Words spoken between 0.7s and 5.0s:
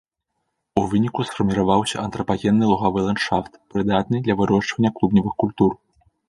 У выніку сфарміраваўся антрапагенны лугавы ландшафт, прыдатны для вырошчвання